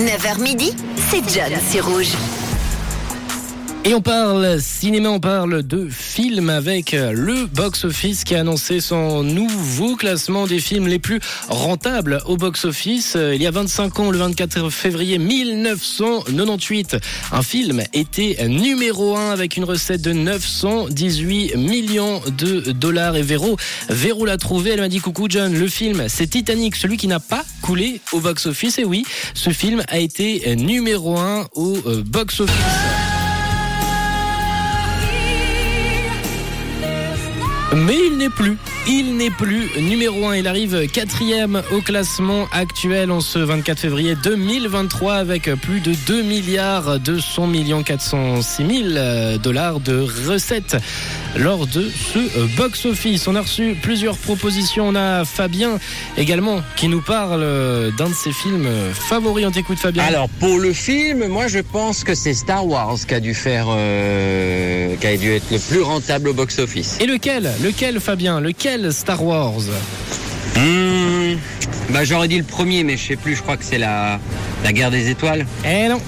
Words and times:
9h 0.00 0.40
midi, 0.40 0.72
c'est 1.10 1.22
John 1.28 1.52
sur 1.70 1.86
Rouge. 1.86 2.16
Et 3.82 3.94
on 3.94 4.02
parle 4.02 4.60
cinéma, 4.60 5.08
on 5.08 5.20
parle 5.20 5.62
de 5.62 5.88
films 5.88 6.50
avec 6.50 6.92
le 6.92 7.46
box-office 7.46 8.24
qui 8.24 8.34
a 8.34 8.40
annoncé 8.40 8.78
son 8.80 9.22
nouveau 9.22 9.96
classement 9.96 10.46
des 10.46 10.60
films 10.60 10.86
les 10.86 10.98
plus 10.98 11.18
rentables 11.48 12.20
au 12.26 12.36
box-office. 12.36 13.16
Il 13.16 13.40
y 13.40 13.46
a 13.46 13.50
25 13.50 14.00
ans, 14.00 14.10
le 14.10 14.18
24 14.18 14.68
février 14.68 15.16
1998, 15.18 16.98
un 17.32 17.42
film 17.42 17.82
était 17.94 18.46
numéro 18.48 19.16
1 19.16 19.30
avec 19.30 19.56
une 19.56 19.64
recette 19.64 20.02
de 20.02 20.12
918 20.12 21.56
millions 21.56 22.20
de 22.36 22.72
dollars. 22.72 23.16
Et 23.16 23.22
Véro, 23.22 23.56
Véro 23.88 24.26
l'a 24.26 24.36
trouvé, 24.36 24.72
elle 24.72 24.80
m'a 24.80 24.88
dit 24.88 25.00
coucou 25.00 25.26
John, 25.30 25.54
le 25.58 25.68
film 25.68 26.04
c'est 26.08 26.26
Titanic, 26.26 26.76
celui 26.76 26.98
qui 26.98 27.08
n'a 27.08 27.20
pas 27.20 27.44
coulé 27.62 28.02
au 28.12 28.20
box-office. 28.20 28.78
Et 28.78 28.84
oui, 28.84 29.06
ce 29.32 29.48
film 29.50 29.82
a 29.88 29.98
été 29.98 30.54
numéro 30.56 31.16
1 31.16 31.46
au 31.54 31.78
euh, 31.86 32.02
box-office. 32.04 33.09
Mais 37.74 38.06
il 38.06 38.16
n'est 38.18 38.30
plus. 38.30 38.56
Il 38.88 39.16
n'est 39.16 39.30
plus 39.30 39.68
numéro 39.80 40.26
1. 40.26 40.36
Il 40.36 40.48
arrive 40.48 40.88
quatrième 40.88 41.62
au 41.70 41.80
classement 41.80 42.48
actuel 42.50 43.10
en 43.10 43.20
ce 43.20 43.38
24 43.38 43.78
février 43.78 44.16
2023 44.22 45.14
avec 45.14 45.50
plus 45.56 45.80
de 45.80 45.94
2 46.06 46.22
milliards 46.22 46.98
200 46.98 47.46
millions 47.46 47.82
406 47.82 48.92
000 48.94 49.38
dollars 49.38 49.80
de 49.80 50.00
recettes 50.26 50.76
lors 51.36 51.66
de 51.66 51.88
ce 51.90 52.56
box-office. 52.56 53.28
On 53.28 53.36
a 53.36 53.42
reçu 53.42 53.76
plusieurs 53.80 54.16
propositions. 54.16 54.88
On 54.88 54.94
a 54.96 55.24
Fabien 55.24 55.78
également 56.16 56.62
qui 56.76 56.88
nous 56.88 57.02
parle 57.02 57.42
d'un 57.96 58.08
de 58.08 58.14
ses 58.14 58.32
films 58.32 58.68
favoris. 58.94 59.46
On 59.46 59.50
t'écoute 59.50 59.78
Fabien. 59.78 60.02
Alors 60.04 60.28
pour 60.40 60.58
le 60.58 60.72
film, 60.72 61.26
moi 61.26 61.48
je 61.48 61.58
pense 61.58 62.02
que 62.02 62.14
c'est 62.14 62.34
Star 62.34 62.66
Wars 62.66 62.96
qui 63.06 63.14
a 63.14 63.20
dû 63.20 63.34
faire, 63.34 63.66
euh, 63.68 64.96
qui 64.96 65.06
a 65.06 65.16
dû 65.16 65.32
être 65.32 65.50
le 65.50 65.58
plus 65.58 65.82
rentable 65.82 66.30
au 66.30 66.34
box-office. 66.34 66.96
Et 67.00 67.06
lequel? 67.06 67.50
Lequel 67.62 68.00
Fabien? 68.00 68.40
Lequel 68.40 68.69
Star 68.90 69.24
Wars 69.24 69.52
Mmh, 70.56 71.38
bah 71.90 72.04
j'aurais 72.04 72.28
dit 72.28 72.38
le 72.38 72.44
premier, 72.44 72.84
mais 72.84 72.96
je 72.96 73.08
sais 73.08 73.16
plus. 73.16 73.34
Je 73.34 73.42
crois 73.42 73.56
que 73.56 73.64
c'est 73.64 73.78
la 73.78 74.20
la 74.62 74.72
guerre 74.72 74.90
des 74.92 75.10
étoiles. 75.10 75.44
Eh 75.64 75.88
non 75.88 76.00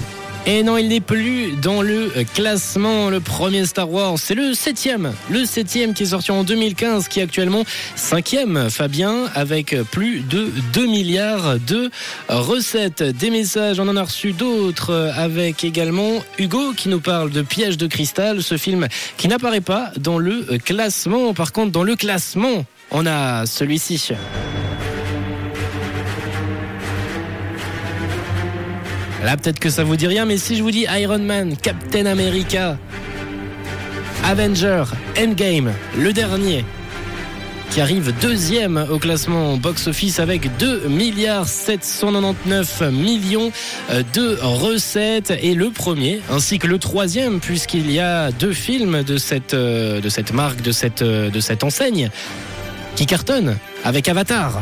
et 0.45 0.61
non, 0.61 0.77
il 0.77 0.89
n'est 0.89 0.99
plus 0.99 1.53
dans 1.61 1.81
le 1.81 2.11
classement. 2.33 3.09
Le 3.09 3.21
premier 3.21 3.65
Star 3.65 3.89
Wars, 3.89 4.15
c'est 4.17 4.35
le 4.35 4.53
septième. 4.53 5.13
Le 5.29 5.45
septième 5.45 5.93
qui 5.93 6.03
est 6.03 6.07
sorti 6.07 6.31
en 6.31 6.43
2015, 6.43 7.07
qui 7.07 7.21
est 7.21 7.23
actuellement 7.23 7.63
cinquième, 7.95 8.69
Fabien, 8.69 9.25
avec 9.35 9.75
plus 9.91 10.19
de 10.19 10.51
2 10.73 10.85
milliards 10.85 11.59
de 11.59 11.89
recettes. 12.27 13.03
Des 13.03 13.29
messages, 13.29 13.79
on 13.79 13.87
en 13.87 13.95
a 13.95 14.03
reçu 14.03 14.33
d'autres, 14.33 15.13
avec 15.15 15.63
également 15.63 16.21
Hugo 16.37 16.73
qui 16.73 16.89
nous 16.89 16.99
parle 16.99 17.29
de 17.29 17.41
Piège 17.41 17.77
de 17.77 17.87
cristal, 17.87 18.43
ce 18.43 18.57
film 18.57 18.87
qui 19.15 19.29
n'apparaît 19.29 19.61
pas 19.61 19.91
dans 19.97 20.17
le 20.17 20.45
classement. 20.63 21.33
Par 21.33 21.53
contre, 21.53 21.71
dans 21.71 21.83
le 21.83 21.95
classement, 21.95 22.65
on 22.91 23.05
a 23.05 23.45
celui-ci. 23.45 24.09
Là, 29.23 29.37
peut-être 29.37 29.59
que 29.59 29.69
ça 29.69 29.85
vous 29.85 29.95
dit 29.95 30.07
rien, 30.07 30.25
mais 30.25 30.37
si 30.37 30.57
je 30.57 30.63
vous 30.63 30.71
dis 30.71 30.85
Iron 30.99 31.19
Man, 31.19 31.55
Captain 31.55 32.05
America, 32.05 32.77
Avenger, 34.25 34.83
Endgame, 35.17 35.71
le 35.97 36.11
dernier, 36.11 36.65
qui 37.71 37.79
arrive 37.79 38.13
deuxième 38.21 38.85
au 38.91 38.99
classement 38.99 39.55
box-office 39.55 40.19
avec 40.19 40.55
2 40.57 40.89
milliards 40.89 41.47
799 41.47 42.83
millions 42.91 43.51
de 44.13 44.37
recettes 44.41 45.31
et 45.41 45.55
le 45.55 45.71
premier 45.71 46.21
ainsi 46.29 46.59
que 46.59 46.67
le 46.67 46.77
troisième 46.77 47.39
puisqu'il 47.39 47.89
y 47.89 47.99
a 47.99 48.31
deux 48.31 48.53
films 48.53 49.03
de 49.03 49.17
cette, 49.17 49.55
cette 50.09 50.33
marque, 50.33 50.59
cette, 50.71 51.01
de 51.01 51.39
cette 51.39 51.63
enseigne 51.63 52.11
qui 52.95 53.07
cartonnent 53.07 53.57
avec 53.83 54.07
Avatar. 54.07 54.61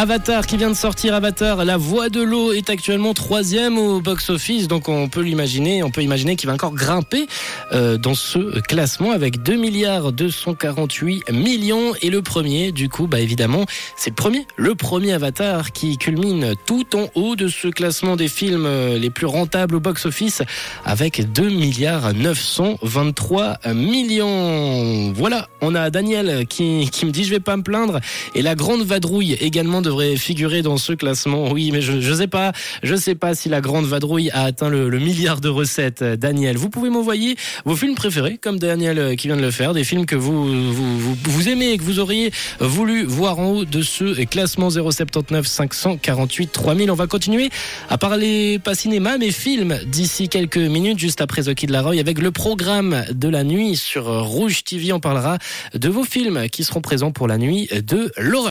Avatar 0.00 0.46
qui 0.46 0.56
vient 0.56 0.70
de 0.70 0.76
sortir, 0.76 1.12
Avatar, 1.12 1.64
La 1.64 1.76
Voix 1.76 2.08
de 2.08 2.22
l'eau 2.22 2.52
est 2.52 2.70
actuellement 2.70 3.14
troisième 3.14 3.78
au 3.78 4.00
box-office, 4.00 4.68
donc 4.68 4.88
on 4.88 5.08
peut 5.08 5.22
l'imaginer, 5.22 5.82
on 5.82 5.90
peut 5.90 6.04
imaginer 6.04 6.36
qu'il 6.36 6.46
va 6.46 6.54
encore 6.54 6.72
grimper 6.72 7.26
euh, 7.72 7.98
dans 7.98 8.14
ce 8.14 8.60
classement 8.60 9.10
avec 9.10 9.42
2 9.42 9.56
milliards 9.56 10.12
248 10.12 11.32
millions. 11.32 11.94
Et 12.00 12.10
le 12.10 12.22
premier, 12.22 12.70
du 12.70 12.88
coup, 12.88 13.08
bah 13.08 13.18
évidemment, 13.18 13.64
c'est 13.96 14.10
le 14.10 14.14
premier, 14.14 14.46
le 14.54 14.76
premier 14.76 15.14
Avatar 15.14 15.72
qui 15.72 15.98
culmine 15.98 16.54
tout 16.64 16.94
en 16.94 17.08
haut 17.16 17.34
de 17.34 17.48
ce 17.48 17.66
classement 17.66 18.14
des 18.14 18.28
films 18.28 18.68
les 18.94 19.10
plus 19.10 19.26
rentables 19.26 19.74
au 19.74 19.80
box-office 19.80 20.42
avec 20.84 21.32
2 21.32 21.48
milliards 21.48 22.14
923 22.14 23.58
millions. 23.74 25.12
Voilà, 25.12 25.48
on 25.60 25.74
a 25.74 25.90
Daniel 25.90 26.46
qui, 26.46 26.88
qui 26.92 27.04
me 27.04 27.10
dit 27.10 27.24
je 27.24 27.30
vais 27.30 27.40
pas 27.40 27.56
me 27.56 27.64
plaindre. 27.64 27.98
Et 28.36 28.42
la 28.42 28.54
grande 28.54 28.82
vadrouille 28.82 29.32
également 29.40 29.82
devrait 29.88 30.16
figurer 30.16 30.60
dans 30.60 30.76
ce 30.76 30.92
classement. 30.92 31.50
Oui, 31.50 31.70
mais 31.72 31.80
je, 31.80 32.00
je 32.00 32.12
sais 32.12 32.26
pas, 32.26 32.52
je 32.82 32.94
sais 32.94 33.14
pas 33.14 33.34
si 33.34 33.48
la 33.48 33.62
grande 33.62 33.86
vadrouille 33.86 34.30
a 34.30 34.42
atteint 34.42 34.68
le, 34.68 34.98
milliard 34.98 35.40
de 35.40 35.48
recettes. 35.48 36.02
Daniel, 36.02 36.58
vous 36.58 36.68
pouvez 36.68 36.90
m'envoyer 36.90 37.36
vos 37.64 37.74
films 37.74 37.94
préférés, 37.94 38.36
comme 38.36 38.58
Daniel 38.58 39.16
qui 39.16 39.28
vient 39.28 39.36
de 39.36 39.42
le 39.42 39.50
faire, 39.50 39.72
des 39.72 39.84
films 39.84 40.04
que 40.04 40.16
vous 40.16 40.72
vous, 40.72 41.14
vous, 41.14 41.48
aimez 41.48 41.72
et 41.72 41.78
que 41.78 41.82
vous 41.82 42.00
auriez 42.00 42.32
voulu 42.60 43.04
voir 43.04 43.38
en 43.38 43.46
haut 43.50 43.64
de 43.64 43.80
ce 43.80 44.24
classement 44.24 44.68
079 44.68 45.46
548 45.46 46.52
3000. 46.52 46.90
On 46.90 46.94
va 46.94 47.06
continuer 47.06 47.48
à 47.88 47.96
parler 47.96 48.58
pas 48.58 48.74
cinéma, 48.74 49.16
mais 49.16 49.30
films 49.30 49.78
d'ici 49.86 50.28
quelques 50.28 50.58
minutes, 50.58 50.98
juste 50.98 51.22
après 51.22 51.44
The 51.44 51.54
Kid 51.54 51.70
Laroi, 51.70 51.98
avec 51.98 52.18
le 52.18 52.30
programme 52.30 53.04
de 53.10 53.28
la 53.28 53.42
nuit 53.42 53.76
sur 53.76 54.04
Rouge 54.04 54.64
TV. 54.64 54.92
On 54.92 55.00
parlera 55.00 55.38
de 55.74 55.88
vos 55.88 56.04
films 56.04 56.48
qui 56.50 56.64
seront 56.64 56.82
présents 56.82 57.12
pour 57.12 57.26
la 57.26 57.38
nuit 57.38 57.68
de 57.72 58.12
l'horreur. 58.18 58.38